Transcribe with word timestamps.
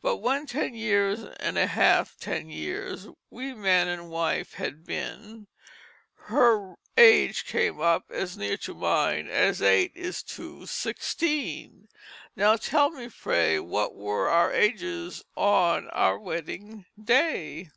But 0.00 0.16
when 0.22 0.46
Ten 0.46 0.72
years 0.74 1.20
and 1.38 1.58
half 1.58 2.16
ten 2.18 2.48
Years 2.48 3.08
We 3.28 3.52
man 3.52 3.88
and 3.88 4.08
wife 4.08 4.54
had 4.54 4.86
been 4.86 5.48
Her 6.14 6.76
age 6.96 7.44
came 7.44 7.78
up 7.78 8.06
as 8.10 8.38
near 8.38 8.56
to 8.56 8.72
mine 8.72 9.28
As 9.28 9.60
eight 9.60 9.92
is 9.94 10.22
to 10.38 10.64
sixteen. 10.64 11.88
Now 12.34 12.56
tell 12.56 12.88
me 12.88 13.04
I 13.04 13.08
pray 13.10 13.58
What 13.60 13.94
were 13.94 14.30
our 14.30 14.50
Ages 14.50 15.22
on 15.36 15.90
our 15.90 16.18
Wedding 16.18 16.86
Day?" 16.98 17.70